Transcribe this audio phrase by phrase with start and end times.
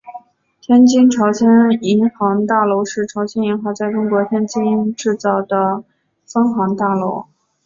[0.61, 1.45] 天津朝鲜
[1.83, 5.83] 银行大楼是朝鲜银行在中国天津建造的
[6.25, 7.27] 分行大楼。